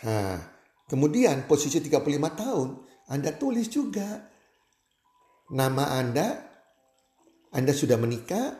Nah, 0.04 0.38
kemudian 0.84 1.48
posisi 1.48 1.80
35 1.80 1.96
tahun 2.36 2.68
Anda 3.10 3.34
tulis 3.34 3.70
juga. 3.70 4.34
Nama 5.46 6.02
Anda, 6.02 6.26
Anda 7.54 7.70
sudah 7.70 7.94
menikah, 7.94 8.50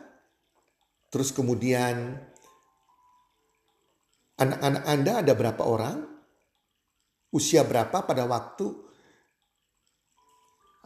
terus 1.11 1.35
kemudian 1.35 2.15
Anak-anak 4.37 4.83
Anda 4.85 5.11
ada 5.25 5.33
berapa 5.33 5.63
orang? 5.65 5.97
Usia 7.33 7.65
berapa 7.65 8.05
pada 8.05 8.23
waktu 8.29 8.69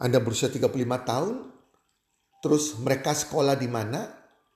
Anda 0.00 0.18
berusia 0.24 0.48
35 0.48 0.72
tahun? 1.04 1.36
Terus 2.40 2.80
mereka 2.80 3.12
sekolah 3.12 3.54
di 3.54 3.68
mana? 3.68 4.08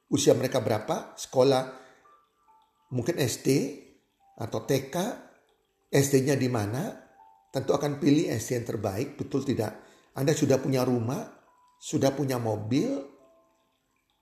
Usia 0.08 0.32
mereka 0.32 0.64
berapa? 0.64 1.12
Sekolah 1.12 1.62
mungkin 2.96 3.20
SD 3.20 3.78
atau 4.40 4.64
TK? 4.64 4.96
SD-nya 5.92 6.34
di 6.34 6.48
mana? 6.48 7.05
Tentu 7.56 7.72
akan 7.72 7.96
pilih 7.96 8.28
SD 8.28 8.60
yang 8.60 8.68
terbaik, 8.68 9.16
betul 9.16 9.40
tidak? 9.40 9.80
Anda 10.12 10.36
sudah 10.36 10.60
punya 10.60 10.84
rumah, 10.84 11.25
sudah 11.80 12.12
punya 12.12 12.36
mobil, 12.36 13.00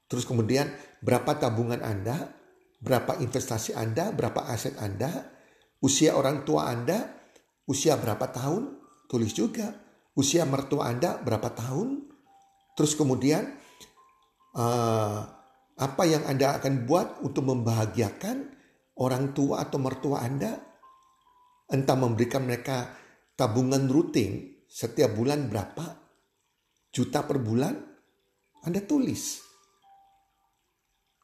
terus 0.06 0.22
kemudian 0.22 0.70
berapa 1.02 1.34
tabungan 1.34 1.82
Anda? 1.82 2.44
berapa 2.84 3.16
investasi 3.16 3.72
Anda, 3.72 4.12
berapa 4.12 4.44
aset 4.44 4.76
Anda, 4.76 5.32
usia 5.80 6.12
orang 6.12 6.44
tua 6.44 6.68
Anda, 6.68 7.16
usia 7.64 7.96
berapa 7.96 8.28
tahun, 8.28 8.76
tulis 9.08 9.32
juga. 9.32 9.80
Usia 10.14 10.46
mertua 10.46 10.94
Anda 10.94 11.18
berapa 11.18 11.50
tahun, 11.58 12.06
terus 12.78 12.94
kemudian 12.94 13.50
uh, 14.54 15.20
apa 15.74 16.02
yang 16.06 16.22
Anda 16.30 16.62
akan 16.62 16.86
buat 16.86 17.18
untuk 17.26 17.50
membahagiakan 17.50 18.54
orang 19.02 19.34
tua 19.34 19.66
atau 19.66 19.82
mertua 19.82 20.22
Anda, 20.22 20.54
entah 21.66 21.98
memberikan 21.98 22.46
mereka 22.46 22.94
tabungan 23.34 23.86
rutin 23.90 24.62
setiap 24.66 25.14
bulan 25.14 25.50
berapa? 25.50 26.02
Juta 26.94 27.26
per 27.26 27.42
bulan, 27.42 27.74
Anda 28.62 28.82
tulis. 28.86 29.42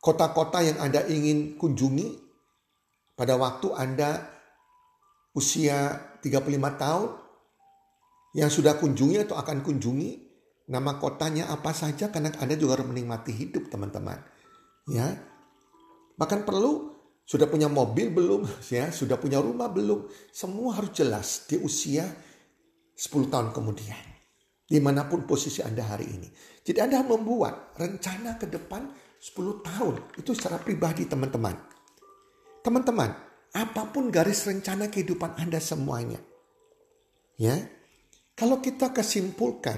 Kota-kota 0.00 0.62
yang 0.67 0.79
Anda 0.83 1.07
ingin 1.07 1.55
kunjungi? 1.55 2.31
Pada 3.14 3.37
waktu 3.37 3.69
Anda 3.76 4.17
usia 5.37 5.93
35 6.25 6.57
tahun 6.81 7.11
yang 8.35 8.50
sudah 8.50 8.81
kunjungi 8.81 9.29
atau 9.29 9.37
akan 9.37 9.61
kunjungi 9.61 10.11
nama 10.73 10.97
kotanya 10.97 11.52
apa 11.52 11.71
saja? 11.76 12.09
Karena 12.09 12.35
Anda 12.40 12.57
juga 12.57 12.81
harus 12.81 12.88
menikmati 12.88 13.31
hidup 13.31 13.69
teman-teman. 13.71 14.19
Ya. 14.90 15.21
Bahkan 16.19 16.49
perlu 16.49 16.90
sudah 17.31 17.47
punya 17.47 17.71
mobil 17.71 18.11
belum 18.11 18.43
ya 18.75 18.91
sudah 18.91 19.15
punya 19.23 19.39
rumah 19.39 19.71
belum 19.71 20.11
semua 20.35 20.83
harus 20.83 20.91
jelas 20.91 21.47
di 21.47 21.63
usia 21.63 22.11
10 22.99 23.31
tahun 23.31 23.55
kemudian 23.55 24.11
di 24.67 24.79
mana 24.83 25.07
pun 25.07 25.23
posisi 25.23 25.63
Anda 25.63 25.87
hari 25.87 26.07
ini 26.11 26.29
jadi 26.67 26.87
Anda 26.87 27.07
membuat 27.07 27.75
rencana 27.79 28.37
ke 28.37 28.51
depan 28.51 28.91
10 29.21 29.65
tahun. 29.65 29.95
Itu 30.17 30.33
secara 30.33 30.57
pribadi 30.57 31.05
teman-teman. 31.05 31.57
Teman-teman, 32.65 33.11
apa 33.53 33.83
pun 33.93 34.09
garis 34.09 34.49
rencana 34.49 34.89
kehidupan 34.89 35.37
Anda 35.37 35.61
semuanya. 35.61 36.21
Ya. 37.41 37.57
Kalau 38.37 38.65
kita 38.65 38.93
kesimpulkan 38.97 39.77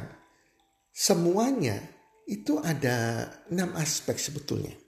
semuanya 0.94 1.82
itu 2.30 2.62
ada 2.62 3.26
enam 3.50 3.74
aspek 3.74 4.14
sebetulnya. 4.18 4.78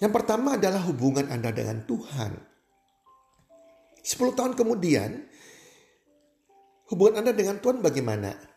Yang 0.00 0.12
pertama 0.16 0.56
adalah 0.56 0.80
hubungan 0.88 1.28
Anda 1.28 1.52
dengan 1.52 1.84
Tuhan. 1.84 2.32
10 4.00 4.32
tahun 4.32 4.56
kemudian, 4.56 5.28
hubungan 6.88 7.20
Anda 7.20 7.36
dengan 7.36 7.60
Tuhan 7.60 7.84
bagaimana? 7.84 8.50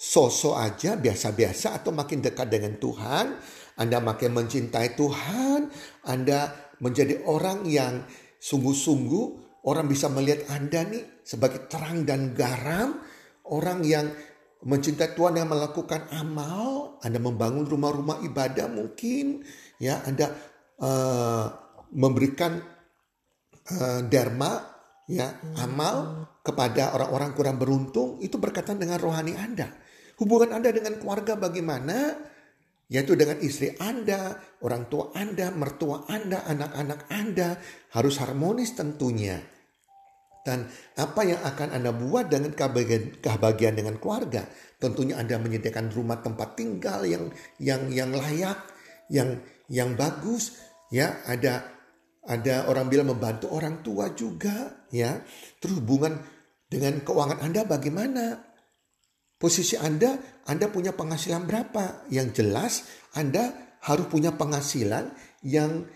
sosok 0.00 0.56
aja 0.56 0.96
biasa-biasa 0.96 1.76
atau 1.76 1.92
makin 1.92 2.24
dekat 2.24 2.48
dengan 2.48 2.80
Tuhan, 2.80 3.36
Anda 3.76 4.00
makin 4.00 4.32
mencintai 4.32 4.96
Tuhan, 4.96 5.68
Anda 6.08 6.72
menjadi 6.80 7.20
orang 7.28 7.68
yang 7.68 8.08
sungguh-sungguh 8.40 9.24
orang 9.68 9.84
bisa 9.84 10.08
melihat 10.08 10.48
Anda 10.48 10.88
nih 10.88 11.20
sebagai 11.20 11.68
terang 11.68 12.08
dan 12.08 12.32
garam, 12.32 12.96
orang 13.44 13.84
yang 13.84 14.08
mencintai 14.60 15.16
Tuhan 15.16 15.40
yang 15.40 15.48
melakukan 15.48 16.12
amal, 16.12 16.96
Anda 17.00 17.16
membangun 17.16 17.64
rumah-rumah 17.64 18.20
ibadah 18.24 18.68
mungkin, 18.68 19.44
ya 19.80 20.04
Anda 20.04 20.32
uh, 20.80 21.46
memberikan 21.96 22.60
uh, 23.72 24.00
derma, 24.04 24.68
ya 25.10 25.40
amal 25.58 26.28
kepada 26.44 26.94
orang-orang 26.94 27.30
kurang 27.34 27.56
beruntung 27.58 28.22
itu 28.22 28.36
berkaitan 28.36 28.76
dengan 28.76 29.00
rohani 29.00 29.34
Anda. 29.34 29.72
Hubungan 30.20 30.52
Anda 30.60 30.70
dengan 30.70 31.00
keluarga 31.00 31.34
bagaimana? 31.34 32.28
yaitu 32.90 33.14
dengan 33.14 33.38
istri 33.38 33.78
Anda, 33.78 34.34
orang 34.66 34.90
tua 34.90 35.14
Anda, 35.14 35.54
mertua 35.54 36.10
Anda, 36.10 36.42
anak-anak 36.42 37.00
Anda 37.06 37.48
harus 37.94 38.18
harmonis 38.18 38.74
tentunya. 38.74 39.38
Dan 40.40 40.64
apa 40.96 41.20
yang 41.20 41.40
akan 41.44 41.68
Anda 41.76 41.92
buat 41.92 42.32
dengan 42.32 42.56
kebahagiaan, 42.56 43.20
kebahagiaan 43.20 43.76
dengan 43.76 43.96
keluarga? 44.00 44.48
Tentunya 44.80 45.20
Anda 45.20 45.36
menyediakan 45.36 45.92
rumah 45.92 46.24
tempat 46.24 46.56
tinggal 46.56 47.04
yang 47.04 47.28
yang 47.60 47.92
yang 47.92 48.10
layak, 48.16 48.56
yang 49.12 49.44
yang 49.68 49.92
bagus, 50.00 50.56
ya. 50.88 51.20
Ada 51.28 51.68
ada 52.24 52.68
orang 52.72 52.88
bilang 52.88 53.12
membantu 53.12 53.52
orang 53.52 53.84
tua 53.84 54.16
juga, 54.16 54.88
ya. 54.88 55.20
Terus 55.60 55.84
hubungan 55.84 56.16
dengan 56.70 57.04
keuangan 57.04 57.44
Anda 57.44 57.68
bagaimana? 57.68 58.24
Posisi 59.40 59.76
Anda, 59.76 60.20
Anda 60.48 60.68
punya 60.68 60.92
penghasilan 60.92 61.48
berapa? 61.48 62.08
Yang 62.12 62.44
jelas, 62.44 62.72
Anda 63.16 63.76
harus 63.84 64.06
punya 64.08 64.36
penghasilan 64.36 65.16
yang 65.44 65.88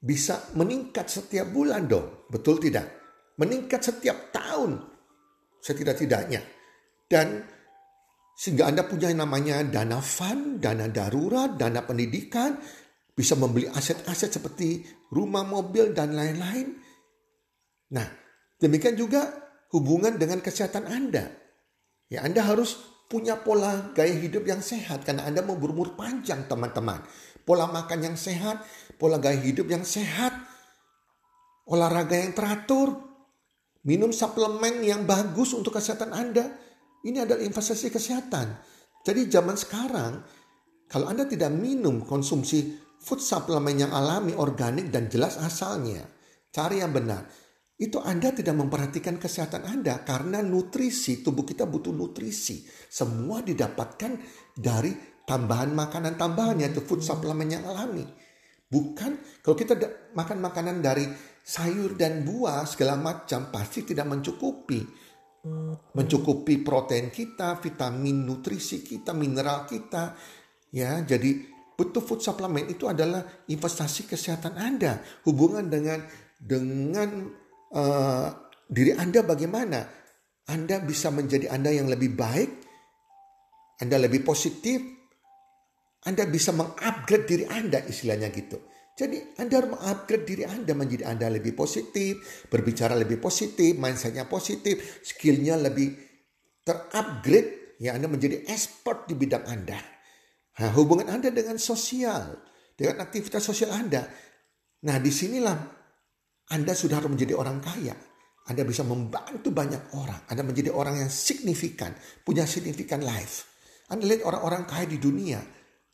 bisa 0.00 0.50
meningkat 0.58 1.06
setiap 1.06 1.50
bulan 1.54 1.86
dong. 1.86 2.26
Betul 2.26 2.58
tidak? 2.58 2.99
Meningkat 3.40 3.80
setiap 3.80 4.28
tahun. 4.36 4.84
Setidak-tidaknya. 5.64 6.44
Dan 7.08 7.40
sehingga 8.36 8.68
Anda 8.68 8.84
punya 8.88 9.12
yang 9.12 9.24
namanya 9.24 9.60
dana 9.64 10.00
fund, 10.00 10.64
dana 10.64 10.88
darurat, 10.88 11.56
dana 11.60 11.84
pendidikan, 11.84 12.56
bisa 13.12 13.36
membeli 13.36 13.68
aset-aset 13.68 14.40
seperti 14.40 14.80
rumah, 15.12 15.44
mobil, 15.44 15.92
dan 15.92 16.16
lain-lain. 16.16 16.72
Nah, 17.92 18.08
demikian 18.56 18.96
juga 18.96 19.28
hubungan 19.76 20.16
dengan 20.16 20.40
kesehatan 20.40 20.88
Anda. 20.88 21.28
Ya 22.08 22.24
Anda 22.24 22.40
harus 22.48 22.80
punya 23.10 23.36
pola 23.42 23.92
gaya 23.92 24.14
hidup 24.14 24.46
yang 24.46 24.62
sehat 24.62 25.02
karena 25.04 25.26
Anda 25.26 25.42
mau 25.42 25.58
berumur 25.58 25.98
panjang 25.98 26.48
teman-teman. 26.48 27.02
Pola 27.44 27.66
makan 27.68 28.08
yang 28.08 28.16
sehat, 28.16 28.62
pola 28.96 29.18
gaya 29.20 29.36
hidup 29.36 29.68
yang 29.68 29.82
sehat, 29.82 30.32
olahraga 31.66 32.14
yang 32.14 32.32
teratur, 32.32 33.09
minum 33.86 34.12
suplemen 34.12 34.84
yang 34.84 35.04
bagus 35.08 35.56
untuk 35.56 35.76
kesehatan 35.76 36.12
Anda. 36.12 36.46
Ini 37.00 37.24
adalah 37.24 37.40
investasi 37.40 37.88
kesehatan. 37.88 38.46
Jadi 39.00 39.32
zaman 39.32 39.56
sekarang 39.56 40.12
kalau 40.90 41.08
Anda 41.08 41.24
tidak 41.24 41.54
minum 41.54 42.04
konsumsi 42.04 42.76
food 43.00 43.24
supplement 43.24 43.76
yang 43.76 43.92
alami, 43.96 44.36
organik 44.36 44.92
dan 44.92 45.08
jelas 45.08 45.40
asalnya, 45.40 46.04
cari 46.52 46.84
yang 46.84 46.92
benar 46.92 47.24
itu 47.80 47.96
Anda 47.96 48.28
tidak 48.28 48.60
memperhatikan 48.60 49.16
kesehatan 49.16 49.64
Anda 49.64 50.04
karena 50.04 50.44
nutrisi, 50.44 51.24
tubuh 51.24 51.48
kita 51.48 51.64
butuh 51.64 51.96
nutrisi. 51.96 52.60
Semua 52.92 53.40
didapatkan 53.40 54.20
dari 54.52 54.92
tambahan 55.24 55.72
makanan 55.72 56.20
tambahan 56.20 56.60
yaitu 56.60 56.84
food 56.84 57.00
supplement 57.00 57.48
yang 57.48 57.64
alami. 57.64 58.04
Bukan 58.68 59.40
kalau 59.40 59.56
kita 59.56 59.80
makan 60.12 60.44
makanan 60.44 60.84
dari 60.84 61.08
sayur 61.50 61.98
dan 61.98 62.22
buah 62.22 62.62
segala 62.62 62.94
macam 62.94 63.50
pasti 63.50 63.82
tidak 63.82 64.06
mencukupi. 64.06 64.86
Mencukupi 65.96 66.62
protein 66.62 67.10
kita, 67.10 67.58
vitamin, 67.58 68.22
nutrisi 68.22 68.86
kita, 68.86 69.10
mineral 69.10 69.66
kita. 69.66 70.14
Ya, 70.70 71.02
jadi 71.02 71.42
butuh 71.74 72.04
food 72.06 72.22
supplement 72.22 72.70
itu 72.70 72.86
adalah 72.86 73.42
investasi 73.50 74.06
kesehatan 74.06 74.54
Anda. 74.54 75.02
Hubungan 75.26 75.66
dengan 75.66 76.06
dengan 76.38 77.26
uh, 77.74 78.28
diri 78.70 78.94
Anda 78.94 79.26
bagaimana? 79.26 79.80
Anda 80.46 80.78
bisa 80.78 81.10
menjadi 81.10 81.50
Anda 81.50 81.74
yang 81.74 81.90
lebih 81.90 82.14
baik, 82.14 82.50
Anda 83.82 83.98
lebih 83.98 84.22
positif, 84.22 84.78
Anda 86.06 86.30
bisa 86.30 86.54
mengupgrade 86.54 87.26
diri 87.26 87.44
Anda 87.50 87.82
istilahnya 87.82 88.30
gitu. 88.30 88.60
Jadi 89.00 89.40
Anda 89.40 89.64
harus 89.64 89.70
mengupgrade 89.72 90.24
diri 90.28 90.44
Anda 90.44 90.76
menjadi 90.76 91.08
Anda 91.08 91.32
lebih 91.32 91.56
positif, 91.56 92.44
berbicara 92.52 92.92
lebih 92.92 93.16
positif, 93.16 93.72
mindsetnya 93.80 94.28
positif, 94.28 95.00
skillnya 95.00 95.56
lebih 95.56 95.96
terupgrade, 96.60 97.80
ya 97.80 97.96
Anda 97.96 98.12
menjadi 98.12 98.44
expert 98.44 99.08
di 99.08 99.16
bidang 99.16 99.48
Anda. 99.48 99.80
Nah, 100.60 100.70
hubungan 100.76 101.08
Anda 101.08 101.32
dengan 101.32 101.56
sosial, 101.56 102.44
dengan 102.76 103.00
aktivitas 103.00 103.40
sosial 103.40 103.72
Anda. 103.72 104.04
Nah, 104.84 104.96
di 105.00 105.08
sinilah 105.08 105.80
anda 106.50 106.74
sudah 106.74 106.98
harus 106.98 107.10
menjadi 107.14 107.38
orang 107.38 107.62
kaya. 107.62 107.94
Anda 108.50 108.66
bisa 108.66 108.82
membantu 108.82 109.54
banyak 109.54 109.94
orang. 109.94 110.26
Anda 110.26 110.42
menjadi 110.42 110.74
orang 110.74 110.98
yang 111.06 111.10
signifikan, 111.10 111.94
punya 112.26 112.42
signifikan 112.42 113.06
life. 113.06 113.46
Anda 113.86 114.10
lihat 114.10 114.26
orang-orang 114.26 114.66
kaya 114.66 114.90
di 114.90 114.98
dunia, 114.98 115.38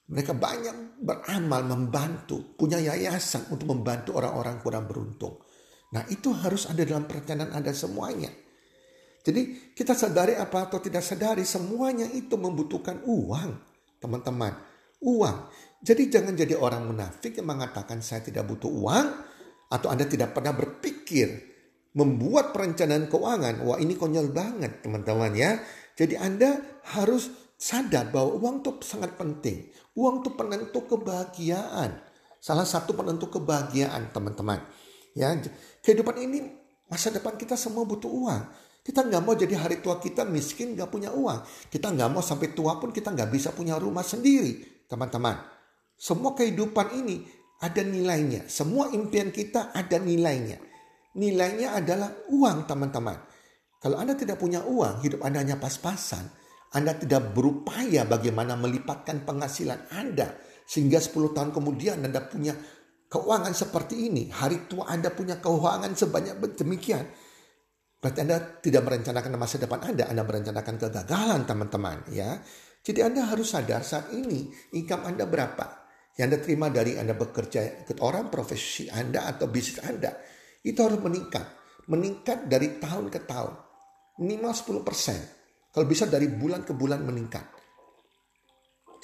mereka 0.07 0.38
banyak 0.38 1.03
beramal, 1.03 1.66
membantu, 1.66 2.55
punya 2.55 2.79
yayasan 2.79 3.51
untuk 3.51 3.75
membantu 3.75 4.14
orang-orang 4.14 4.62
kurang 4.62 4.85
beruntung. 4.87 5.42
Nah 5.90 6.07
itu 6.07 6.31
harus 6.31 6.71
ada 6.71 6.87
dalam 6.87 7.11
perencanaan 7.11 7.51
Anda 7.51 7.75
semuanya. 7.75 8.31
Jadi 9.27 9.75
kita 9.75 9.99
sadari 9.99 10.38
apa 10.38 10.71
atau 10.71 10.79
tidak 10.79 11.03
sadari 11.03 11.42
semuanya 11.42 12.07
itu 12.07 12.38
membutuhkan 12.38 13.03
uang 13.03 13.51
teman-teman. 13.99 14.55
Uang. 15.03 15.51
Jadi 15.83 16.07
jangan 16.07 16.38
jadi 16.38 16.55
orang 16.55 16.87
munafik 16.87 17.35
yang 17.42 17.51
mengatakan 17.51 17.99
saya 17.99 18.23
tidak 18.23 18.47
butuh 18.47 18.71
uang 18.71 19.07
atau 19.66 19.88
Anda 19.90 20.07
tidak 20.07 20.31
pernah 20.31 20.55
berpikir 20.55 21.59
membuat 21.97 22.53
perencanaan 22.55 23.11
keuangan, 23.11 23.64
wah 23.66 23.81
ini 23.81 23.99
konyol 23.99 24.31
banget 24.31 24.85
teman-teman 24.87 25.33
ya. 25.35 25.59
Jadi 25.97 26.14
Anda 26.14 26.61
harus 26.95 27.45
sadar 27.57 28.12
bahwa 28.12 28.37
uang 28.37 28.61
itu 28.62 28.71
sangat 28.85 29.16
penting. 29.16 29.73
Uang 29.97 30.21
itu 30.21 30.31
penentu 30.37 30.85
kebahagiaan. 30.85 31.99
Salah 32.38 32.69
satu 32.69 32.92
penentu 32.92 33.33
kebahagiaan 33.33 34.12
teman-teman. 34.12 34.61
Ya, 35.16 35.33
kehidupan 35.81 36.21
ini 36.21 36.53
masa 36.87 37.09
depan 37.09 37.35
kita 37.40 37.57
semua 37.57 37.88
butuh 37.88 38.12
uang. 38.12 38.42
Kita 38.87 39.03
nggak 39.03 39.23
mau 39.25 39.35
jadi 39.35 39.59
hari 39.59 39.83
tua 39.83 39.99
kita 39.99 40.23
miskin 40.23 40.79
nggak 40.79 40.87
punya 40.92 41.11
uang. 41.11 41.42
Kita 41.73 41.90
nggak 41.90 42.07
mau 42.12 42.23
sampai 42.23 42.55
tua 42.55 42.79
pun 42.79 42.95
kita 42.95 43.11
nggak 43.11 43.35
bisa 43.35 43.51
punya 43.51 43.75
rumah 43.81 44.07
sendiri, 44.07 44.87
teman-teman. 44.87 45.35
Semua 45.99 46.37
kehidupan 46.38 46.95
ini 46.95 47.27
ada 47.59 47.83
nilainya. 47.83 48.47
Semua 48.47 48.92
impian 48.92 49.35
kita 49.35 49.75
ada 49.75 49.99
nilainya. 49.99 50.61
Nilainya 51.16 51.81
adalah 51.81 52.12
uang 52.31 52.69
teman-teman. 52.69 53.16
Kalau 53.81 53.97
Anda 53.97 54.14
tidak 54.14 54.38
punya 54.38 54.62
uang, 54.62 55.03
hidup 55.03 55.25
Anda 55.25 55.42
hanya 55.42 55.57
pas-pasan. 55.57 56.29
Anda 56.74 56.98
tidak 56.98 57.37
berupaya 57.37 58.02
bagaimana 58.09 58.59
melipatkan 58.59 59.22
penghasilan 59.22 59.94
Anda. 59.94 60.35
Sehingga 60.66 60.98
10 60.98 61.31
tahun 61.31 61.50
kemudian 61.55 62.02
Anda 62.02 62.26
punya 62.26 62.57
keuangan 63.07 63.55
seperti 63.55 64.11
ini. 64.11 64.29
Hari 64.35 64.66
tua 64.66 64.90
Anda 64.90 65.14
punya 65.14 65.38
keuangan 65.38 65.94
sebanyak 65.94 66.42
demikian. 66.59 67.07
Berarti 68.02 68.18
Anda 68.26 68.38
tidak 68.59 68.83
merencanakan 68.83 69.31
masa 69.38 69.62
depan 69.62 69.81
Anda. 69.83 70.11
Anda 70.11 70.26
merencanakan 70.26 70.74
kegagalan 70.79 71.42
teman-teman. 71.46 72.11
ya. 72.11 72.42
Jadi 72.87 73.02
Anda 73.02 73.26
harus 73.26 73.50
sadar 73.50 73.83
saat 73.83 74.14
ini 74.14 74.46
income 74.79 75.11
Anda 75.11 75.26
berapa 75.26 75.87
yang 76.14 76.31
Anda 76.31 76.38
terima 76.38 76.70
dari 76.70 76.94
Anda 76.94 77.18
bekerja 77.18 77.83
ke 77.83 77.98
orang 77.98 78.31
profesi 78.31 78.87
Anda 78.87 79.26
atau 79.26 79.50
bisnis 79.50 79.83
Anda 79.83 80.14
itu 80.62 80.79
harus 80.83 80.98
meningkat. 81.02 81.46
Meningkat 81.87 82.50
dari 82.50 82.83
tahun 82.83 83.11
ke 83.11 83.26
tahun. 83.26 83.55
Minimal 84.18 84.50
10%. 84.50 85.36
Kalau 85.77 85.85
bisa 85.85 86.09
dari 86.09 86.25
bulan 86.33 86.65
ke 86.65 86.73
bulan 86.73 87.05
meningkat. 87.05 87.45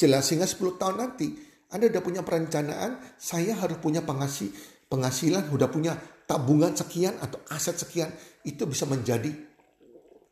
Jelas 0.00 0.24
sehingga 0.24 0.48
10 0.48 0.80
tahun 0.80 0.96
nanti 0.96 1.28
Anda 1.68 1.92
sudah 1.92 2.00
punya 2.00 2.24
perencanaan, 2.24 3.20
saya 3.20 3.60
harus 3.60 3.76
punya 3.76 4.00
penghasil, 4.00 4.48
penghasilan, 4.88 5.52
sudah 5.52 5.68
punya 5.68 5.92
tabungan 6.24 6.72
sekian 6.72 7.20
atau 7.20 7.44
aset 7.52 7.76
sekian, 7.76 8.08
itu 8.48 8.64
bisa 8.64 8.88
menjadi 8.88 9.28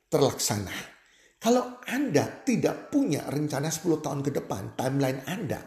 terlaksana. 0.08 0.72
Kalau 1.36 1.84
Anda 1.84 2.40
tidak 2.40 2.88
punya 2.88 3.28
rencana 3.28 3.68
10 3.68 4.00
tahun 4.00 4.24
ke 4.24 4.40
depan, 4.40 4.80
timeline 4.80 5.20
Anda, 5.28 5.60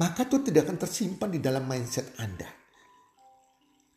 maka 0.00 0.24
itu 0.24 0.40
tidak 0.40 0.72
akan 0.72 0.80
tersimpan 0.80 1.36
di 1.36 1.40
dalam 1.44 1.68
mindset 1.68 2.16
Anda. 2.16 2.48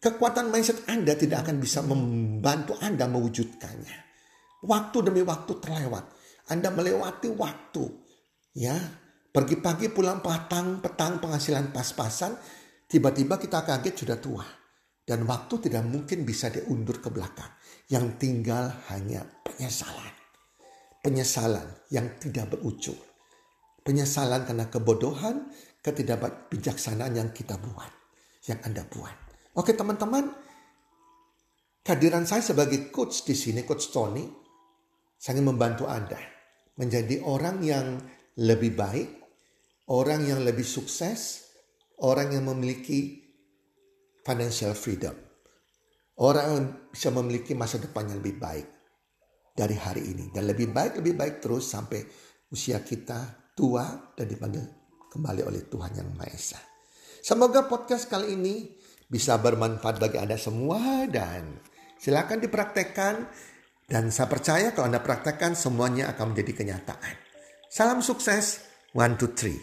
Kekuatan 0.04 0.52
mindset 0.52 0.92
Anda 0.92 1.16
tidak 1.16 1.48
akan 1.48 1.56
bisa 1.64 1.80
membantu 1.88 2.76
Anda 2.84 3.08
mewujudkannya. 3.08 4.05
Waktu 4.65 4.97
demi 5.06 5.21
waktu 5.21 5.54
terlewat. 5.62 6.06
Anda 6.49 6.73
melewati 6.73 7.30
waktu. 7.38 7.86
Ya, 8.58 8.73
pergi 9.30 9.62
pagi 9.62 9.93
pulang 9.93 10.25
petang, 10.25 10.82
petang 10.82 11.21
penghasilan 11.21 11.69
pas-pasan, 11.69 12.34
tiba-tiba 12.89 13.38
kita 13.38 13.62
kaget 13.62 13.93
sudah 13.93 14.17
tua. 14.17 14.45
Dan 15.06 15.30
waktu 15.30 15.69
tidak 15.69 15.86
mungkin 15.86 16.25
bisa 16.25 16.49
diundur 16.49 16.97
ke 16.97 17.13
belakang. 17.13 17.54
Yang 17.93 18.17
tinggal 18.17 18.73
hanya 18.89 19.21
penyesalan. 19.45 20.13
Penyesalan 21.06 21.67
yang 21.93 22.17
tidak 22.17 22.58
berujung. 22.58 22.97
Penyesalan 23.86 24.49
karena 24.49 24.65
kebodohan, 24.65 25.54
ketidakbijaksanaan 25.86 27.13
yang 27.13 27.30
kita 27.30 27.54
buat. 27.62 27.93
Yang 28.49 28.60
Anda 28.65 28.84
buat. 28.89 29.13
Oke 29.54 29.78
teman-teman, 29.78 30.34
kehadiran 31.86 32.25
saya 32.25 32.41
sebagai 32.41 32.89
coach 32.89 33.30
di 33.30 33.38
sini, 33.38 33.62
coach 33.62 33.93
Tony, 33.93 34.25
ingin 35.34 35.50
membantu 35.50 35.90
Anda 35.90 36.22
menjadi 36.78 37.24
orang 37.26 37.64
yang 37.66 37.98
lebih 38.38 38.76
baik, 38.78 39.10
orang 39.90 40.28
yang 40.28 40.44
lebih 40.44 40.68
sukses, 40.68 41.50
orang 42.04 42.36
yang 42.36 42.46
memiliki 42.46 43.24
financial 44.22 44.76
freedom. 44.76 45.16
Orang 46.16 46.46
yang 46.48 46.66
bisa 46.92 47.12
memiliki 47.12 47.58
masa 47.58 47.80
depan 47.80 48.08
yang 48.08 48.20
lebih 48.24 48.40
baik 48.40 48.68
dari 49.56 49.76
hari 49.76 50.04
ini. 50.16 50.32
Dan 50.32 50.48
lebih 50.48 50.72
baik, 50.72 51.00
lebih 51.00 51.16
baik 51.16 51.44
terus 51.44 51.68
sampai 51.72 52.04
usia 52.52 52.84
kita 52.84 53.52
tua 53.56 54.14
dan 54.16 54.28
dipanggil 54.28 54.64
kembali 55.12 55.42
oleh 55.48 55.64
Tuhan 55.68 55.92
Yang 55.96 56.10
Maha 56.16 56.28
Esa. 56.32 56.60
Semoga 57.24 57.66
podcast 57.66 58.08
kali 58.12 58.36
ini 58.36 58.76
bisa 59.08 59.40
bermanfaat 59.40 59.98
bagi 60.00 60.20
Anda 60.20 60.36
semua 60.36 61.08
dan 61.08 61.60
silakan 62.00 62.44
dipraktekkan 62.44 63.16
dan 63.86 64.10
saya 64.10 64.26
percaya 64.26 64.74
kalau 64.74 64.89
Anda 64.89 65.02
praktekkan 65.02 65.54
semuanya 65.54 66.10
akan 66.13 66.34
menjadi 66.34 66.52
kenyataan. 66.58 67.13
Salam 67.69 68.02
sukses, 68.02 68.65
one, 68.98 69.13
two, 69.13 69.30
three. 69.38 69.62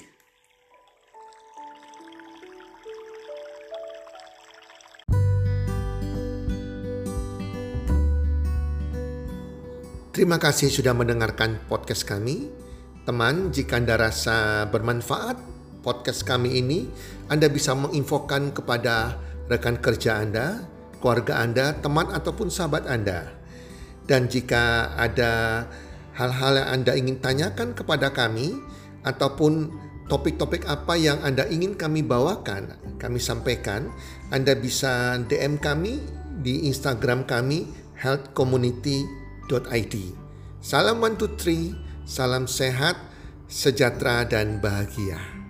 Terima 10.13 10.39
kasih 10.39 10.71
sudah 10.71 10.95
mendengarkan 10.95 11.59
podcast 11.67 12.07
kami. 12.07 12.47
Teman, 13.03 13.51
jika 13.51 13.83
Anda 13.83 13.99
rasa 13.99 14.69
bermanfaat 14.71 15.35
podcast 15.83 16.23
kami 16.23 16.63
ini, 16.63 16.87
Anda 17.27 17.51
bisa 17.51 17.75
menginfokan 17.75 18.55
kepada 18.55 19.19
rekan 19.51 19.83
kerja 19.83 20.23
Anda, 20.23 20.63
keluarga 21.03 21.43
Anda, 21.43 21.75
teman 21.75 22.15
ataupun 22.15 22.53
sahabat 22.53 22.87
Anda. 22.87 23.42
Dan 24.13 24.29
jika 24.29 24.93
ada 24.93 25.65
hal-hal 26.13 26.61
yang 26.61 26.69
Anda 26.69 26.93
ingin 26.93 27.17
tanyakan 27.25 27.73
kepada 27.73 28.13
kami 28.13 28.61
ataupun 29.09 29.73
topik-topik 30.13 30.69
apa 30.69 31.01
yang 31.01 31.25
Anda 31.25 31.49
ingin 31.49 31.81
kami 31.81 32.05
bawakan, 32.05 32.77
kami 33.01 33.17
sampaikan, 33.17 33.89
Anda 34.29 34.53
bisa 34.53 35.17
DM 35.25 35.57
kami 35.57 36.05
di 36.45 36.69
Instagram 36.69 37.25
kami 37.25 37.73
healthcommunity.com 37.97 39.23
id. 39.61 39.95
Salam 40.63 41.03
one 41.03 41.19
two 41.19 41.29
three, 41.35 41.75
salam 42.07 42.47
sehat, 42.47 42.97
sejahtera 43.51 44.25
dan 44.25 44.63
bahagia. 44.63 45.42